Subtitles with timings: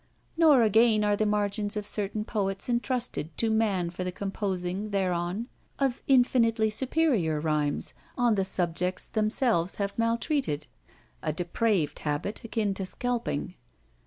[0.35, 5.47] Nor, again, are the margins of certain poets entrusted to man for the composing thereon
[5.77, 10.65] of infinitely superior rhymes on the subjects themselves have maltreated:
[11.21, 13.53] a depraved habit, akin to scalping.